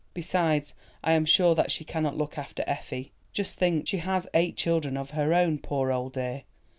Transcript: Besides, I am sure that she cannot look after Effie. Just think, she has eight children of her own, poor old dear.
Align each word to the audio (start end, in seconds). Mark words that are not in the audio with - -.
Besides, 0.15 0.73
I 1.03 1.13
am 1.13 1.25
sure 1.25 1.53
that 1.53 1.69
she 1.71 1.85
cannot 1.85 2.17
look 2.17 2.35
after 2.35 2.63
Effie. 2.65 3.11
Just 3.33 3.59
think, 3.59 3.87
she 3.87 3.97
has 3.97 4.27
eight 4.33 4.57
children 4.57 4.97
of 4.97 5.11
her 5.11 5.31
own, 5.31 5.59
poor 5.59 5.91
old 5.91 6.13
dear. 6.13 6.41